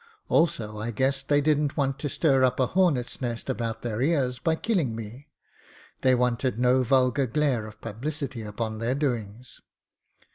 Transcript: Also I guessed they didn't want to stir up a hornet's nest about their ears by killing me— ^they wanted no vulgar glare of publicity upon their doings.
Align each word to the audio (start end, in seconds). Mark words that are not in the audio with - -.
Also 0.29 0.79
I 0.79 0.89
guessed 0.89 1.27
they 1.27 1.41
didn't 1.41 1.77
want 1.77 1.99
to 1.99 2.09
stir 2.09 2.43
up 2.43 2.59
a 2.59 2.65
hornet's 2.65 3.21
nest 3.21 3.51
about 3.51 3.83
their 3.83 4.01
ears 4.01 4.39
by 4.39 4.55
killing 4.55 4.95
me— 4.95 5.27
^they 6.01 6.17
wanted 6.17 6.57
no 6.57 6.81
vulgar 6.81 7.27
glare 7.27 7.67
of 7.67 7.79
publicity 7.81 8.41
upon 8.41 8.79
their 8.79 8.95
doings. 8.95 9.61